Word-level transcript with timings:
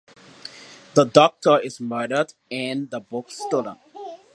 The 0.95 1.03
doctor 1.05 1.59
is 1.59 1.79
murdered 1.79 2.33
and 2.49 2.89
the 2.89 2.99
book 2.99 3.29
stolen. 3.29 3.77